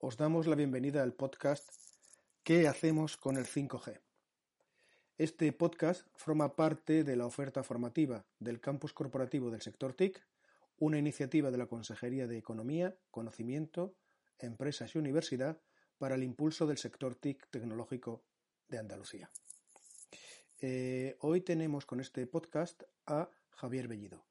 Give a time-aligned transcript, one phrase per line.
[0.00, 1.68] os damos la bienvenida al podcast
[2.44, 4.00] ¿Qué hacemos con el 5G?
[5.16, 10.24] Este podcast forma parte de la oferta formativa del Campus Corporativo del Sector TIC,
[10.78, 13.96] una iniciativa de la Consejería de Economía, Conocimiento,
[14.38, 15.60] Empresas y Universidad
[15.98, 18.22] para el impulso del sector TIC tecnológico
[18.68, 19.28] de Andalucía.
[20.60, 24.24] Eh, hoy tenemos con este podcast a Javier Bellido.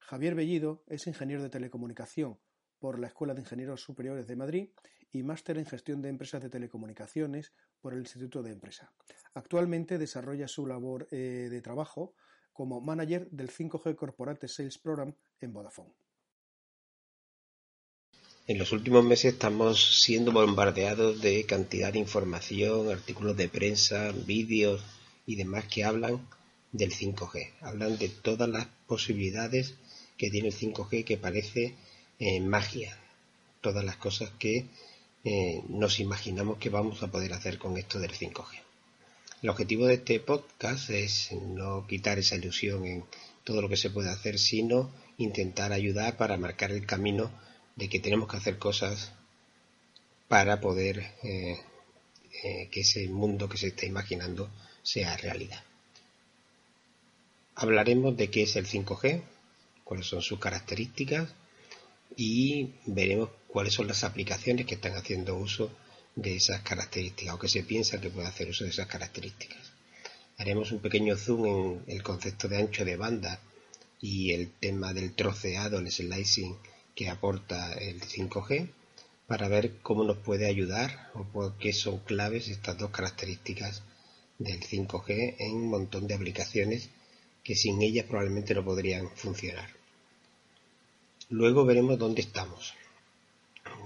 [0.00, 2.40] Javier Bellido es ingeniero de telecomunicación
[2.82, 4.68] por la Escuela de Ingenieros Superiores de Madrid
[5.12, 8.92] y máster en gestión de empresas de telecomunicaciones por el Instituto de Empresa.
[9.34, 12.16] Actualmente desarrolla su labor eh, de trabajo
[12.52, 15.94] como manager del 5G Corporate Sales Program en Vodafone.
[18.48, 24.82] En los últimos meses estamos siendo bombardeados de cantidad de información, artículos de prensa, vídeos
[25.24, 26.26] y demás que hablan
[26.72, 27.52] del 5G.
[27.60, 29.74] Hablan de todas las posibilidades
[30.18, 31.76] que tiene el 5G que parece
[32.24, 32.96] eh, magia.
[33.60, 34.66] Todas las cosas que
[35.24, 38.60] eh, nos imaginamos que vamos a poder hacer con esto del 5G.
[39.42, 43.04] El objetivo de este podcast es no quitar esa ilusión en
[43.42, 47.28] todo lo que se puede hacer, sino intentar ayudar para marcar el camino
[47.74, 49.10] de que tenemos que hacer cosas
[50.28, 51.58] para poder eh,
[52.70, 54.48] que ese mundo que se está imaginando
[54.84, 55.64] sea realidad.
[57.56, 59.22] Hablaremos de qué es el 5G,
[59.82, 61.34] cuáles son sus características
[62.16, 65.70] y veremos cuáles son las aplicaciones que están haciendo uso
[66.14, 69.72] de esas características o que se piensa que puede hacer uso de esas características.
[70.38, 73.40] Haremos un pequeño zoom en el concepto de ancho de banda
[74.00, 76.56] y el tema del troceado, el slicing
[76.94, 78.70] que aporta el 5G
[79.26, 83.82] para ver cómo nos puede ayudar o por qué son claves estas dos características
[84.38, 86.90] del 5G en un montón de aplicaciones
[87.44, 89.81] que sin ellas probablemente no podrían funcionar.
[91.32, 92.74] Luego veremos dónde estamos,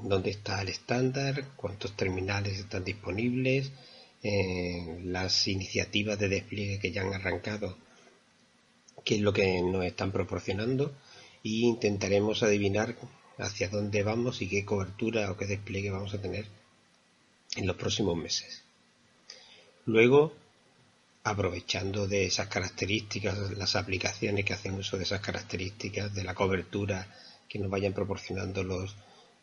[0.03, 3.71] dónde está el estándar, cuántos terminales están disponibles,
[4.25, 7.79] eh, las iniciativas de despliegue que ya han arrancado,
[9.05, 10.93] qué es lo que nos están proporcionando
[11.45, 12.97] e intentaremos adivinar
[13.39, 16.47] hacia dónde vamos y qué cobertura o qué despliegue vamos a tener
[17.55, 18.65] en los próximos meses.
[19.85, 20.35] Luego
[21.23, 27.07] aprovechando de esas características, las aplicaciones que hacen uso de esas características, de la cobertura
[27.49, 28.97] que nos vayan proporcionando los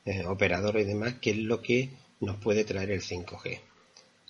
[0.06, 3.60] eh, operadores y demás, que es lo que nos puede traer el 5G.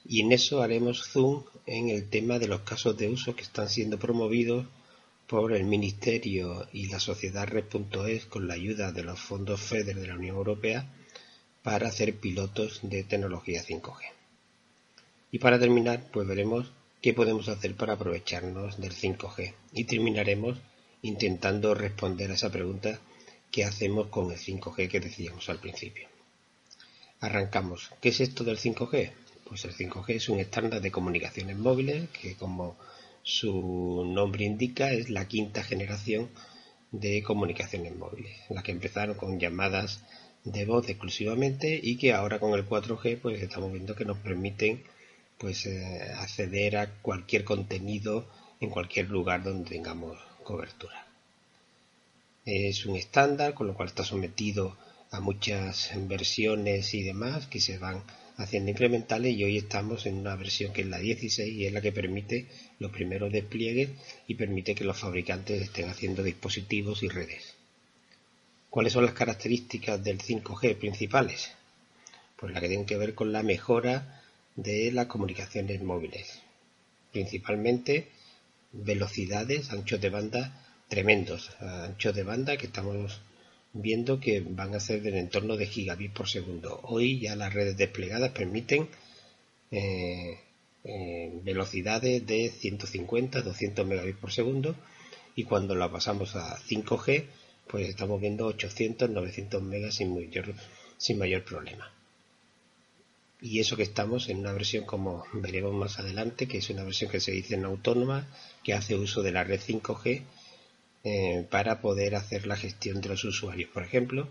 [0.05, 3.69] Y en eso haremos zoom en el tema de los casos de uso que están
[3.69, 4.65] siendo promovidos
[5.27, 10.07] por el Ministerio y la sociedad Red.es con la ayuda de los fondos FEDER de
[10.07, 10.93] la Unión Europea
[11.63, 13.99] para hacer pilotos de tecnología 5G.
[15.31, 19.53] Y para terminar, pues veremos qué podemos hacer para aprovecharnos del 5G.
[19.73, 20.57] Y terminaremos
[21.01, 22.99] intentando responder a esa pregunta
[23.53, 26.07] que hacemos con el 5G que decíamos al principio.
[27.19, 27.91] Arrancamos.
[28.01, 29.11] ¿Qué es esto del 5G?
[29.47, 32.75] Pues el 5G es un estándar de comunicaciones móviles que como
[33.21, 36.29] su nombre indica es la quinta generación
[36.91, 40.01] de comunicaciones móviles, las que empezaron con llamadas
[40.43, 44.81] de voz exclusivamente y que ahora con el 4G pues estamos viendo que nos permiten
[45.37, 48.27] pues eh, acceder a cualquier contenido
[48.59, 51.12] en cualquier lugar donde tengamos cobertura.
[52.45, 54.77] Es un estándar, con lo cual está sometido
[55.11, 58.03] a muchas versiones y demás que se van
[58.35, 61.79] haciendo incrementales y hoy estamos en una versión que es la 16 y es la
[61.79, 62.47] que permite
[62.79, 63.91] los primeros despliegues
[64.27, 67.55] y permite que los fabricantes estén haciendo dispositivos y redes.
[68.69, 71.51] ¿Cuáles son las características del 5G principales?
[72.35, 74.21] Pues la que tienen que ver con la mejora
[74.57, 76.41] de las comunicaciones móviles.
[77.13, 78.09] Principalmente
[78.73, 80.59] velocidades, anchos de banda
[80.93, 83.19] tremendos, anchos de banda que estamos
[83.73, 86.79] viendo que van a ser del entorno de gigabits por segundo.
[86.83, 88.87] Hoy ya las redes desplegadas permiten
[89.71, 90.37] eh,
[90.83, 94.75] eh, velocidades de 150, 200 megabits por segundo
[95.35, 97.25] y cuando la pasamos a 5G
[97.65, 100.53] pues estamos viendo 800, 900 megas sin mayor,
[100.99, 101.91] sin mayor problema
[103.41, 107.11] y eso que estamos en una versión como veremos más adelante, que es una versión
[107.11, 108.25] que se dice en autónoma,
[108.63, 110.21] que hace uso de la red 5G
[111.03, 114.29] eh, para poder hacer la gestión de los usuarios, por ejemplo,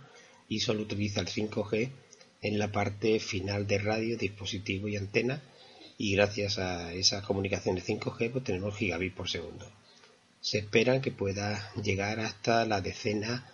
[0.49, 1.91] y solo utiliza el 5G
[2.41, 5.43] en la parte final de radio, dispositivo y antena,
[5.99, 9.71] y gracias a esas comunicaciones 5G pues tenemos gigabit por segundo.
[10.41, 13.49] Se espera que pueda llegar hasta la decena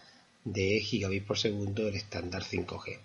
[0.44, 3.00] de gigabit por segundo el estándar 5G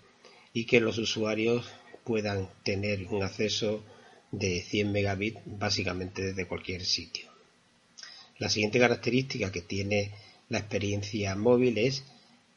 [0.54, 1.66] y que los usuarios
[2.04, 3.84] puedan tener un acceso
[4.30, 7.33] de 100 megabits básicamente desde cualquier sitio.
[8.38, 10.12] La siguiente característica que tiene
[10.48, 12.04] la experiencia móvil es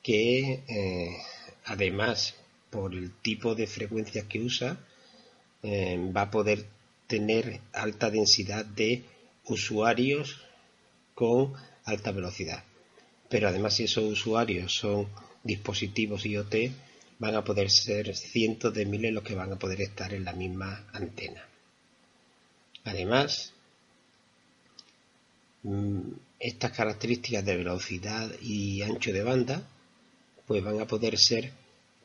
[0.01, 1.17] que eh,
[1.65, 2.35] además
[2.69, 4.77] por el tipo de frecuencias que usa,
[5.63, 6.65] eh, va a poder
[7.07, 9.03] tener alta densidad de
[9.45, 10.41] usuarios
[11.13, 11.53] con
[11.85, 12.63] alta velocidad.
[13.29, 15.07] Pero además si esos usuarios son
[15.43, 16.55] dispositivos IoT,
[17.19, 20.33] van a poder ser cientos de miles los que van a poder estar en la
[20.33, 21.47] misma antena.
[22.83, 23.53] Además,
[26.39, 29.67] estas características de velocidad y ancho de banda
[30.45, 31.51] pues van a poder ser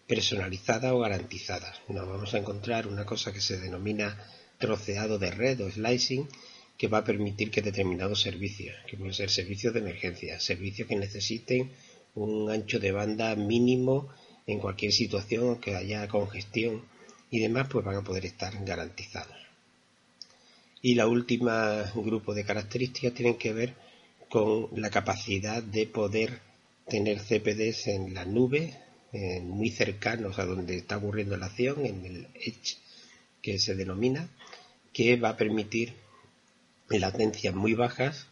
[0.07, 1.81] personalizadas o garantizadas.
[1.89, 4.19] Nos vamos a encontrar una cosa que se denomina
[4.59, 6.29] troceado de red o slicing
[6.77, 10.97] que va a permitir que determinados servicios, que pueden ser servicios de emergencia, servicios que
[10.97, 11.71] necesiten
[12.15, 14.09] un ancho de banda mínimo
[14.47, 16.83] en cualquier situación que haya congestión
[17.31, 19.37] y demás, pues van a poder estar garantizados.
[20.83, 23.75] Y la última grupo de características tienen que ver
[24.29, 26.41] con la capacidad de poder
[26.89, 28.77] tener CPDs en la nube,
[29.43, 32.79] muy cercanos a donde está ocurriendo la acción, en el edge
[33.41, 34.29] que se denomina,
[34.93, 35.95] que va a permitir
[36.99, 38.27] latencias muy bajas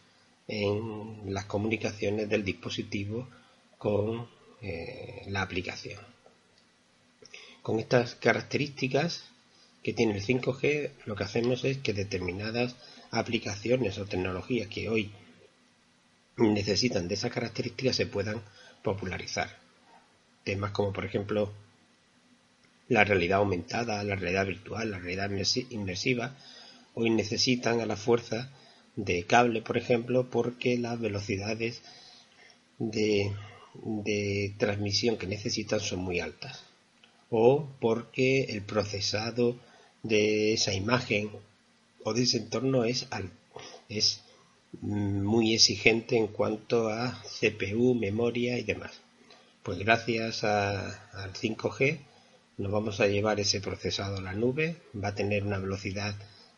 [0.47, 3.27] en las comunicaciones del dispositivo
[3.77, 4.27] con
[4.61, 5.99] eh, la aplicación.
[7.61, 9.23] Con estas características
[9.83, 12.75] que tiene el 5G, lo que hacemos es que determinadas
[13.09, 15.11] aplicaciones o tecnologías que hoy
[16.37, 18.41] necesitan de esas características se puedan
[18.83, 19.57] popularizar.
[20.43, 21.51] Temas como por ejemplo
[22.87, 25.31] la realidad aumentada, la realidad virtual, la realidad
[25.69, 26.35] inmersiva,
[26.93, 28.51] hoy necesitan a la fuerza
[28.95, 31.81] de cable, por ejemplo, porque las velocidades
[32.79, 33.31] de,
[33.75, 36.63] de transmisión que necesitan son muy altas.
[37.29, 39.57] O porque el procesado
[40.03, 41.31] de esa imagen
[42.03, 43.07] o de ese entorno es,
[43.89, 44.21] es
[44.81, 49.01] muy exigente en cuanto a CPU, memoria y demás.
[49.63, 51.99] Pues gracias al 5G
[52.57, 56.15] nos vamos a llevar ese procesado a la nube, va a tener una velocidad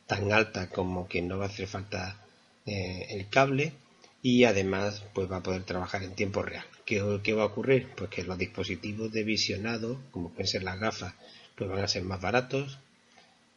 [0.07, 2.25] tan alta como que no va a hacer falta
[2.65, 3.73] eh, el cable
[4.21, 6.65] y además pues va a poder trabajar en tiempo real.
[6.85, 7.89] ¿Qué, va a ocurrir?
[7.95, 11.13] Pues que los dispositivos de visionado, como pueden ser las gafas,
[11.55, 12.79] pues van a ser más baratos,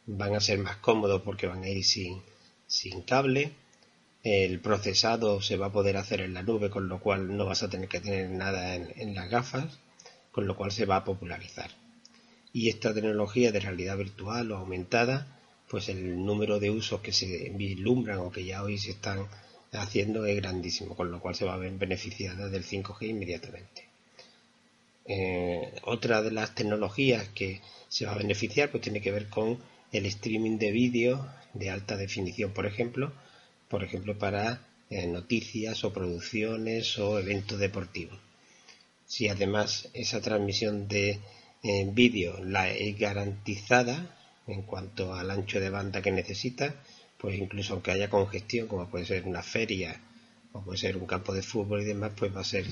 [0.07, 2.23] van a ser más cómodos porque van a ir sin,
[3.03, 3.53] cable,
[4.23, 7.63] el procesado se va a poder hacer en la nube, con lo cual no vas
[7.63, 9.79] a tener que tener nada en, las gafas,
[10.33, 11.71] con lo cual se va a popularizar.
[12.53, 15.39] Y esta tecnología de realidad virtual o aumentada,
[15.69, 19.27] pues el número de usos que se vislumbran o que ya hoy se están
[19.73, 23.87] haciendo es grandísimo, con lo cual se va a ver beneficiada del 5G inmediatamente.
[25.05, 29.59] Eh, otra de las tecnologías que se va a beneficiar pues tiene que ver con
[29.97, 33.13] el streaming de vídeo de alta definición, por ejemplo,
[33.69, 38.19] por ejemplo, para eh, noticias o producciones o eventos deportivos.
[39.07, 41.21] Si además esa transmisión de
[41.63, 44.17] eh, vídeo la es garantizada
[44.47, 46.75] en cuanto al ancho de banda que necesita,
[47.19, 50.01] pues incluso aunque haya congestión, como puede ser una feria
[50.53, 52.67] o puede ser un campo de fútbol y demás, pues va a ser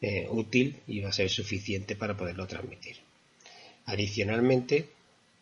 [0.00, 2.96] eh, útil y va a ser suficiente para poderlo transmitir.
[3.86, 4.88] Adicionalmente,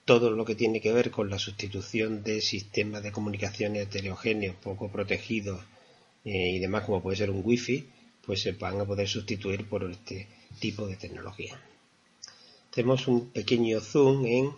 [0.07, 4.89] todo lo que tiene que ver con la sustitución de sistemas de comunicaciones heterogéneos poco
[4.89, 5.61] protegidos
[6.25, 7.89] eh, y demás, como puede ser un wifi,
[8.25, 10.29] pues se van a poder sustituir por este
[10.61, 11.61] tipo de tecnología.
[12.71, 14.53] Tenemos un pequeño zoom en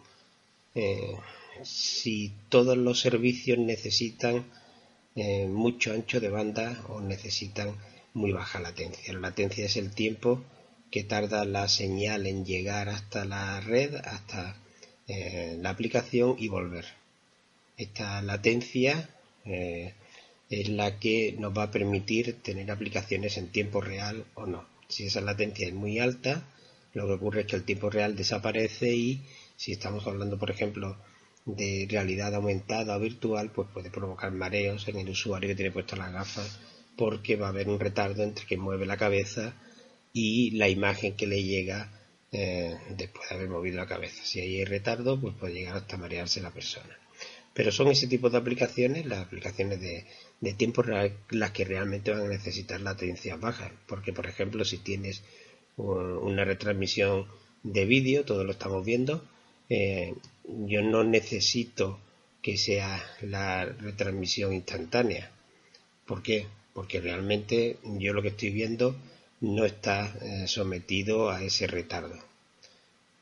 [0.74, 1.16] eh,
[1.62, 4.44] si todos los servicios necesitan
[5.16, 7.74] eh, mucho ancho de banda o necesitan
[8.12, 9.14] muy baja latencia.
[9.14, 10.44] La latencia es el tiempo
[10.90, 14.56] que tarda la señal en llegar hasta la red, hasta
[15.08, 16.84] eh, la aplicación y volver.
[17.76, 19.08] Esta latencia
[19.44, 19.94] eh,
[20.50, 24.66] es la que nos va a permitir tener aplicaciones en tiempo real o no.
[24.88, 26.44] Si esa latencia es muy alta,
[26.94, 29.22] lo que ocurre es que el tiempo real desaparece y
[29.56, 30.96] si estamos hablando, por ejemplo,
[31.44, 35.98] de realidad aumentada o virtual, pues puede provocar mareos en el usuario que tiene puestas
[35.98, 36.58] las gafas
[36.96, 39.54] porque va a haber un retardo entre que mueve la cabeza
[40.12, 41.97] y la imagen que le llega
[42.30, 44.22] eh, después de haber movido la cabeza.
[44.24, 46.98] Si hay retardo, pues puede llegar hasta marearse la persona.
[47.54, 52.26] Pero son ese tipo de aplicaciones, las aplicaciones de, tiempo real, las que realmente van
[52.26, 53.72] a necesitar latencias bajas.
[53.86, 55.22] Porque, por ejemplo, si tienes
[55.76, 57.26] una retransmisión
[57.62, 59.24] de vídeo, todo lo estamos viendo,
[59.68, 62.00] eh, yo no necesito
[62.42, 65.30] que sea la retransmisión instantánea.
[66.06, 66.46] ¿Por qué?
[66.72, 68.96] Porque realmente yo lo que estoy viendo
[69.40, 72.18] no está eh, sometido a ese retardo.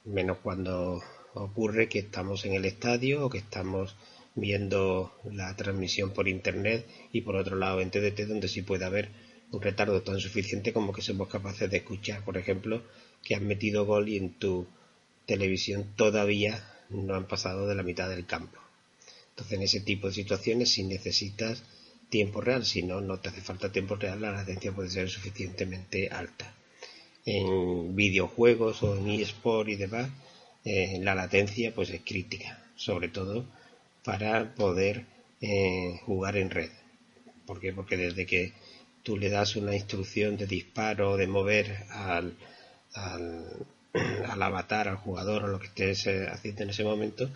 [0.05, 1.03] Menos cuando
[1.35, 3.97] ocurre que estamos en el estadio o que estamos
[4.35, 9.11] viendo la transmisión por internet y por otro lado en TDT donde sí puede haber
[9.51, 12.83] un retardo tan suficiente como que somos capaces de escuchar, por ejemplo,
[13.23, 14.67] que has metido gol y en tu
[15.27, 18.59] televisión todavía no han pasado de la mitad del campo.
[19.31, 21.63] Entonces, en ese tipo de situaciones, si necesitas
[22.09, 26.09] tiempo real, si no, no te hace falta tiempo real, la latencia puede ser suficientemente
[26.09, 26.55] alta.
[27.25, 30.09] En videojuegos o en eSport y demás,
[30.65, 33.45] eh, la latencia pues es crítica, sobre todo
[34.05, 35.05] para poder
[35.41, 36.71] eh, jugar en red.
[37.45, 37.73] ¿Por qué?
[37.73, 38.53] Porque desde que
[39.03, 42.37] tú le das una instrucción de disparo, de mover al,
[42.95, 43.67] al,
[44.41, 47.31] avatar, al jugador o lo que estés eh, haciendo en ese momento,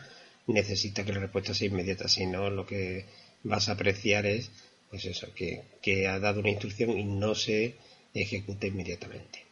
[0.46, 2.08] necesita que la respuesta sea inmediata.
[2.08, 3.06] Si no, lo que
[3.42, 4.50] vas a apreciar es,
[4.90, 7.76] pues eso, que, que ha dado una instrucción y no se
[8.14, 9.44] ejecuta inmediatamente.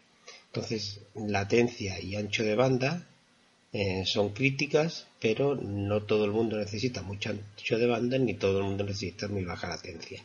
[0.47, 3.07] Entonces, latencia y ancho de banda
[3.73, 8.59] eh, son críticas, pero no todo el mundo necesita mucho ancho de banda ni todo
[8.59, 10.23] el mundo necesita muy baja latencia.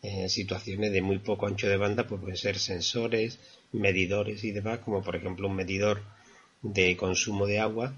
[0.00, 3.40] En situaciones de muy poco ancho de banda pues pueden ser sensores,
[3.72, 6.02] medidores y demás, como por ejemplo un medidor
[6.62, 7.94] de consumo de agua,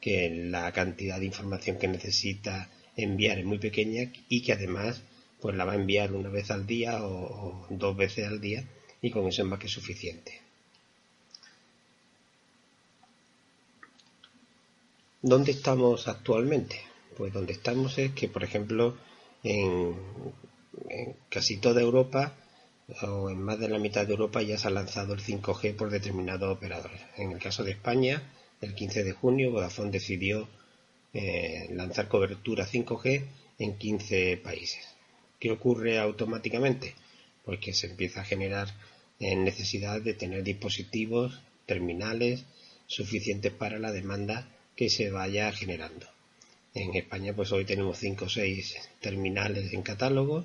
[0.00, 5.02] que la cantidad de información que necesita enviar es muy pequeña y que además
[5.40, 8.64] pues la va a enviar una vez al día o, dos veces al día
[9.02, 10.40] y con eso es más que suficiente.
[15.20, 16.80] ¿Dónde estamos actualmente?
[17.16, 18.96] Pues donde estamos es que, por ejemplo,
[19.42, 19.94] en
[20.88, 22.34] en casi toda Europa
[23.02, 25.90] o en más de la mitad de Europa ya se ha lanzado el 5G por
[25.90, 27.00] determinados operadores.
[27.16, 28.22] En el caso de España,
[28.60, 30.48] el 15 de junio, Vodafone decidió
[31.14, 33.24] eh, lanzar cobertura 5G
[33.58, 34.84] en 15 países.
[35.40, 36.94] ¿Qué ocurre automáticamente?
[37.44, 38.68] Pues que se empieza a generar
[39.20, 42.44] eh, necesidad de tener dispositivos, terminales
[42.86, 46.06] suficientes para la demanda que se vaya generando.
[46.74, 50.44] En España, pues hoy tenemos 5 o 6 terminales en catálogo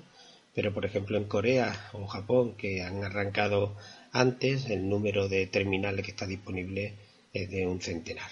[0.60, 3.78] pero por ejemplo en Corea o Japón, que han arrancado
[4.12, 6.96] antes, el número de terminales que está disponible
[7.34, 8.30] es de un centenar.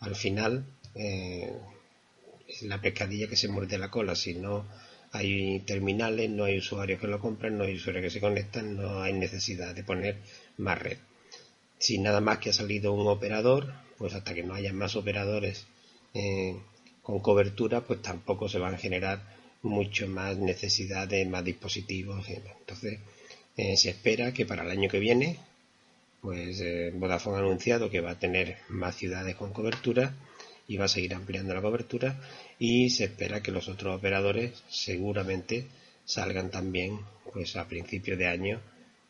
[0.00, 1.52] Al final, eh,
[2.62, 4.14] la pescadilla que se muerde la cola.
[4.14, 4.66] Si no
[5.12, 9.02] hay terminales, no hay usuarios que lo compran, no hay usuarios que se conectan, no
[9.02, 10.16] hay necesidad de poner
[10.58, 10.98] más red.
[11.78, 15.66] Si nada más que ha salido un operador, pues hasta que no haya más operadores
[16.14, 16.56] eh,
[17.02, 19.22] con cobertura, pues tampoco se van a generar
[19.62, 22.28] mucho más necesidad de más dispositivos.
[22.28, 23.00] Entonces,
[23.56, 25.38] eh, se espera que para el año que viene,
[26.20, 30.14] pues eh, Vodafone ha anunciado que va a tener más ciudades con cobertura
[30.68, 32.20] y va a seguir ampliando la cobertura
[32.58, 35.66] y se espera que los otros operadores seguramente
[36.04, 37.00] salgan también
[37.32, 38.60] pues a principios de año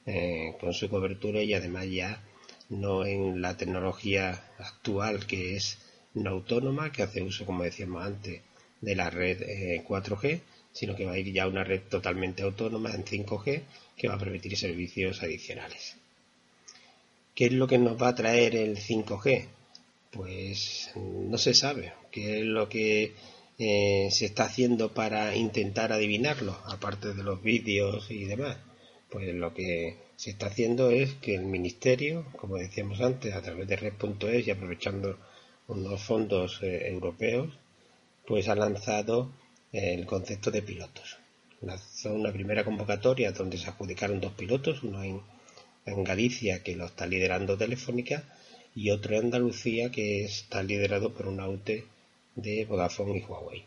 [0.06, 2.23] eh, con su cobertura y además ya
[2.68, 5.78] no en la tecnología actual que es
[6.14, 8.40] no autónoma que hace uso como decíamos antes
[8.80, 9.40] de la red
[9.85, 10.40] 4G, eh,
[10.73, 13.62] sino que va a ir ya a una red totalmente autónoma en 5G
[13.97, 15.97] que va a permitir servicios adicionales.
[17.35, 19.47] ¿Qué es lo que nos va a traer el 5G?
[20.12, 21.95] Pues no se sabe.
[22.11, 23.14] ¿Qué es lo que
[23.59, 28.59] eh, se está haciendo para intentar adivinarlo, aparte de los vídeos y demás?
[29.11, 33.66] Pues lo que se está haciendo es que el Ministerio, como decíamos antes, a través
[33.66, 35.19] de Red.es y aprovechando
[35.69, 37.52] unos fondos eh, europeos,
[38.26, 39.33] pues ha lanzado
[39.73, 41.16] el concepto de pilotos.
[41.62, 45.23] Lanzó una primera convocatoria donde se adjudicaron dos pilotos, uno en,
[45.85, 48.23] Galicia que lo está liderando Telefónica
[48.74, 51.84] y otro en Andalucía que está liderado por un AUTE
[52.34, 53.64] de Vodafone y Huawei.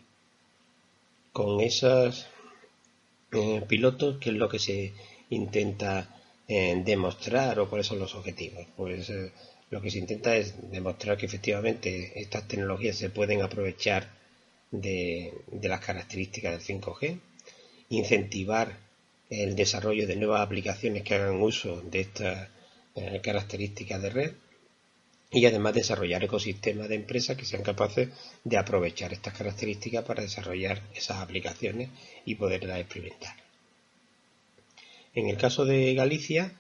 [1.32, 2.28] Con esos
[3.32, 4.94] eh, pilotos, ¿qué es lo que se
[5.30, 6.10] intenta
[6.48, 8.66] eh, demostrar o cuáles son los objetivos?
[8.76, 9.32] Pues eh,
[9.70, 14.10] lo que se intenta es demostrar que efectivamente estas tecnologías se pueden aprovechar
[14.72, 17.20] de, las características del 5G,
[17.90, 18.78] incentivar
[19.30, 22.50] el desarrollo de nuevas aplicaciones que hagan uso de estas
[22.96, 24.32] eh, características de red
[25.32, 28.10] y además desarrollar ecosistemas de empresas que sean capaces
[28.44, 31.90] de aprovechar estas características para desarrollar esas aplicaciones
[32.26, 33.36] y poderlas experimentar.
[35.14, 36.54] En el caso de Galicia,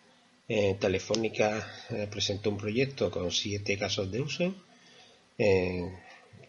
[0.47, 4.53] eh, Telefónica eh, presentó un proyecto con siete casos de uso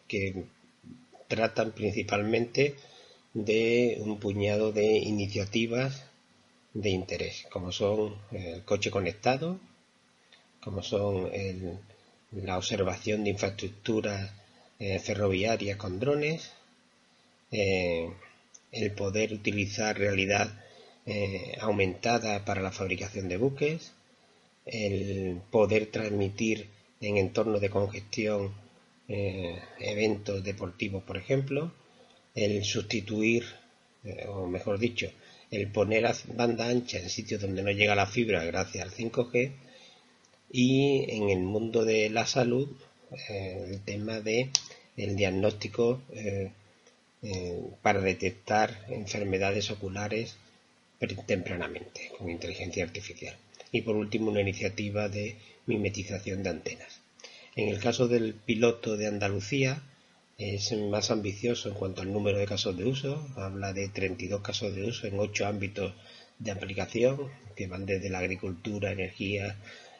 [0.06, 0.44] que
[1.26, 2.76] tratan principalmente
[3.35, 6.04] de un puñado de iniciativas
[6.73, 9.58] de interés, como son el coche conectado,
[10.62, 11.30] como son
[12.33, 14.30] la observación de infraestructuras
[14.78, 16.52] eh, ferroviarias con drones,
[17.50, 18.11] eh,
[18.73, 20.52] el poder utilizar realidad
[21.06, 23.92] eh, aumentada para la fabricación de buques,
[24.66, 26.68] el poder transmitir
[27.00, 28.52] en entornos de congestión
[29.09, 31.73] eh, eventos deportivos, por ejemplo,
[32.35, 33.45] el sustituir,
[34.04, 35.11] eh, o mejor dicho,
[35.50, 39.52] el poner banda ancha en sitios donde no llega la fibra gracias al 5G
[40.50, 42.68] y en el mundo de la salud,
[43.28, 44.50] eh, el tema de
[44.96, 46.00] el diagnóstico
[47.82, 50.36] para detectar enfermedades oculares
[51.26, 53.36] tempranamente con inteligencia artificial.
[53.72, 55.36] Y por último, una iniciativa de
[55.66, 57.00] mimetización de antenas.
[57.56, 59.82] En el caso del piloto de Andalucía,
[60.38, 63.26] es más ambicioso en cuanto al número de casos de uso.
[63.36, 65.94] Habla de 32 casos de uso en ocho ámbitos
[66.38, 69.56] de aplicación, que van desde la agricultura, energía,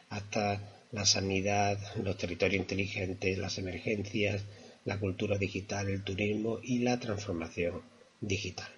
[0.09, 0.61] hasta
[0.91, 4.43] la sanidad, los territorios inteligentes, las emergencias,
[4.85, 7.81] la cultura digital, el turismo y la transformación
[8.21, 8.69] digital.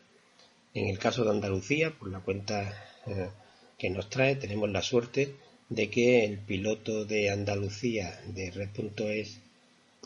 [0.74, 2.74] En el caso de Andalucía, por la cuenta
[3.06, 3.30] eh,
[3.78, 5.36] que nos trae, tenemos la suerte
[5.70, 9.40] de que el piloto de Andalucía de Red.es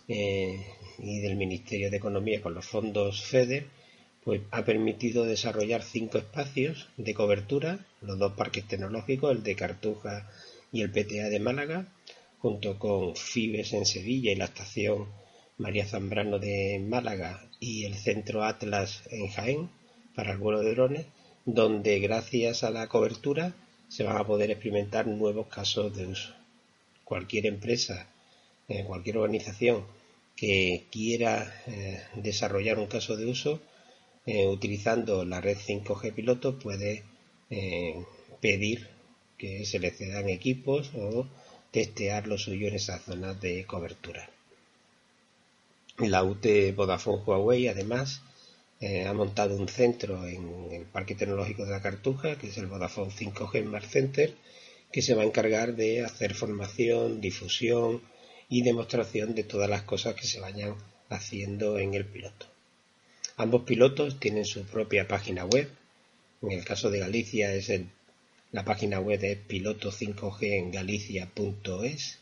[0.08, 0.66] eh,
[1.00, 3.66] y del Ministerio de Economía con los fondos FEDER
[4.24, 10.30] pues ha permitido desarrollar cinco espacios de cobertura, los dos parques tecnológicos, el de Cartuja
[10.74, 11.88] y el PTA de Málaga,
[12.40, 15.08] junto con FIBES en Sevilla y la estación
[15.58, 19.70] María Zambrano de Málaga y el centro Atlas en Jaén
[20.16, 21.06] para el vuelo de drones,
[21.46, 23.54] donde gracias a la cobertura
[23.88, 26.34] se van a poder experimentar nuevos casos de uso.
[27.04, 28.08] Cualquier empresa,
[28.68, 29.86] eh, cualquier organización
[30.36, 33.62] que quiera eh, desarrollar un caso de uso
[34.26, 37.04] eh, utilizando la red 5G piloto puede
[38.42, 38.88] pedir
[39.44, 41.28] que se le cedan equipos o
[41.70, 44.30] testear lo suyo en esas zonas de cobertura.
[45.98, 48.22] La UT Vodafone Huawei además
[48.80, 52.68] eh, ha montado un centro en el Parque Tecnológico de la Cartuja, que es el
[52.68, 54.34] Vodafone 5G Smart Center,
[54.94, 58.02] que se va a encargar de hacer formación, difusión
[58.48, 60.76] y demostración de todas las cosas que se vayan
[61.10, 62.46] haciendo en el piloto.
[63.36, 65.70] Ambos pilotos tienen su propia página web.
[66.42, 67.70] En el caso de Galicia es
[68.54, 72.20] la página web de piloto 5G en galicia.es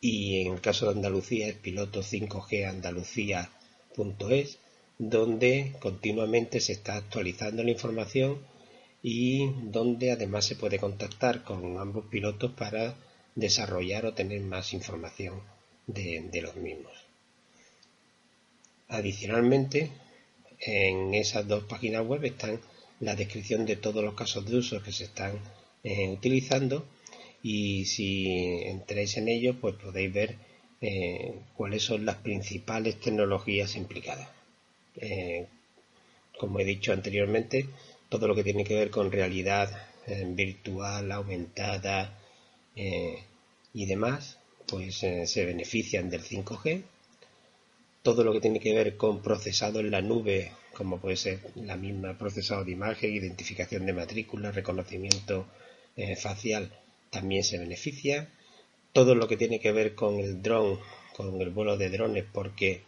[0.00, 4.58] y en el caso de Andalucía es piloto 5G andalucía.es
[4.98, 8.38] donde continuamente se está actualizando la información
[9.02, 12.96] y donde además se puede contactar con ambos pilotos para
[13.34, 15.42] desarrollar o tener más información
[15.86, 16.92] de, los mismos.
[18.88, 19.90] Adicionalmente,
[20.58, 22.60] en esas dos páginas web están
[23.04, 25.38] la descripción de todos los casos de uso que se están
[25.82, 26.86] eh, utilizando
[27.42, 30.36] y si entráis en ellos pues podéis ver
[30.80, 34.28] eh, cuáles son las principales tecnologías implicadas.
[34.96, 35.46] Eh,
[36.38, 37.68] como he dicho anteriormente,
[38.08, 39.70] todo lo que tiene que ver con realidad
[40.06, 42.18] virtual, aumentada
[42.74, 46.82] y demás, pues se benefician del 5G.
[48.02, 51.76] Todo lo que tiene que ver con procesado en la nube, como puede ser la
[51.76, 55.46] misma procesado de imagen, identificación de matrícula, reconocimiento
[56.20, 56.70] facial,
[57.10, 58.28] también se beneficia.
[58.92, 60.78] Todo lo que tiene que ver con el dron,
[61.16, 62.82] con el vuelo de drones, porque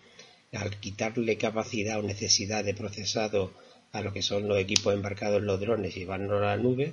[0.52, 3.52] al quitarle capacidad o necesidad de procesado
[3.92, 6.92] a lo que son los equipos embarcados en los drones y llevarlos a la nube,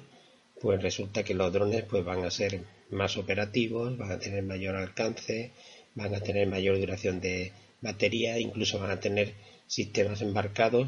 [0.62, 4.76] pues resulta que los drones pues van a ser más operativos, van a tener mayor
[4.76, 5.52] alcance,
[5.96, 7.52] van a tener mayor duración de
[7.84, 9.34] batería, incluso van a tener
[9.68, 10.88] sistemas embarcados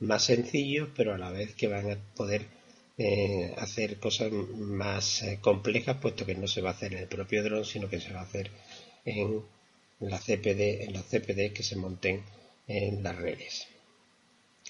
[0.00, 2.46] más sencillos, pero a la vez que van a poder
[2.98, 7.08] eh, hacer cosas más eh, complejas, puesto que no se va a hacer en el
[7.08, 8.50] propio dron, sino que se va a hacer
[9.04, 9.42] en
[10.00, 12.22] la CPD, en los CPD que se monten
[12.68, 13.66] en las redes.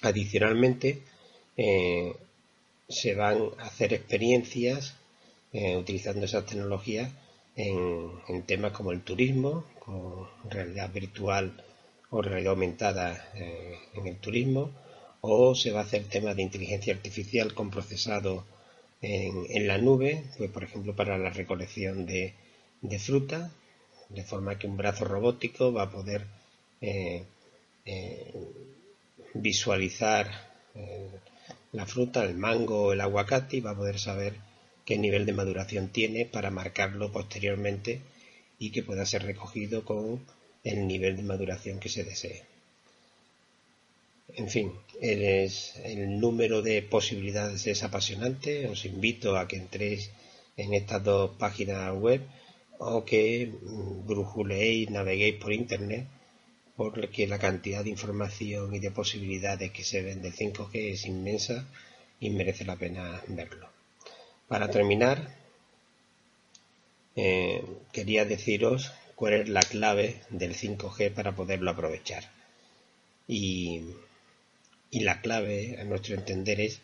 [0.01, 1.01] Adicionalmente,
[1.57, 2.13] eh,
[2.89, 4.95] se van a hacer experiencias
[5.51, 7.11] utilizando esas tecnologías
[7.57, 11.63] en, temas como el turismo, con realidad virtual
[12.09, 14.71] o realidad aumentada eh, en el turismo,
[15.21, 18.45] o se va a hacer temas de inteligencia artificial con procesado
[19.01, 22.33] en, la nube, pues por ejemplo para la recolección de,
[22.81, 23.51] de fruta,
[24.09, 26.25] de forma que un brazo robótico va a poder
[26.81, 27.23] eh,
[27.85, 28.33] eh,
[29.33, 30.47] visualizar
[31.71, 34.35] la fruta, el mango o el aguacate y va a poder saber
[34.85, 38.01] qué nivel de maduración tiene para marcarlo posteriormente
[38.57, 40.21] y que pueda ser recogido con
[40.69, 42.43] el nivel de maduración que se desee.
[44.35, 48.67] En fin, el número de posibilidades es apasionante.
[48.67, 50.11] Os invito a que entréis
[50.57, 52.21] en estas dos páginas web
[52.79, 53.51] o que
[54.05, 56.05] brujuleéis, naveguéis por internet,
[56.75, 61.65] porque la cantidad de información y de posibilidades que se ven del 5G es inmensa
[62.19, 63.69] y merece la pena verlo.
[64.47, 65.35] Para terminar,
[67.15, 72.31] eh, quería deciros cuál es la clave del 5G para poderlo aprovechar.
[73.27, 73.81] Y,
[74.91, 76.79] y la clave, a nuestro entender, es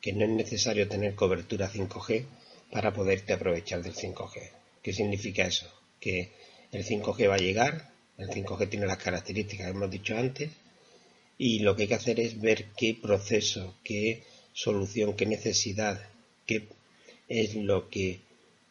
[0.00, 2.24] que no es necesario tener cobertura 5G
[2.72, 4.50] para poderte aprovechar del 5G.
[4.82, 5.72] ¿Qué significa eso?
[6.00, 6.32] Que
[6.72, 10.50] El 5G va a llegar, el 5G tiene las características que hemos dicho antes,
[11.38, 16.04] y lo que hay que hacer es ver qué proceso, qué solución, qué necesidad,
[16.46, 16.66] qué
[17.28, 18.25] es lo que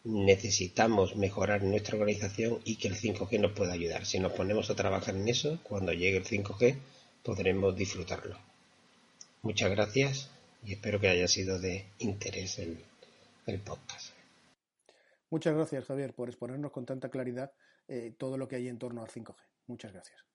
[0.06, 4.06] necesitamos mejorar nuestra organización y que el 5G nos pueda ayudar.
[4.06, 6.78] Si nos ponemos a trabajar en eso, cuando llegue el 5G
[7.24, 8.38] podremos disfrutarlo.
[9.42, 10.30] Muchas gracias
[10.64, 12.78] y espero que haya sido de interés el,
[13.48, 14.14] el podcast.
[15.32, 17.52] Muchas gracias, Javier, por exponernos con tanta claridad
[17.88, 19.36] eh, todo lo que hay en torno al 5G.
[19.68, 20.35] Muchas gracias.